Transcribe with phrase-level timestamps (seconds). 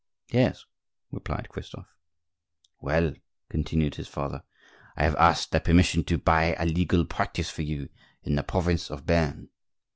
[0.31, 0.65] "Yes,"
[1.11, 1.93] replied Christophe.
[2.79, 3.13] "Well,"
[3.49, 4.41] continued his father,
[4.97, 7.89] "I have asked their permission to buy a legal practice for you
[8.23, 9.49] in the province of Bearn.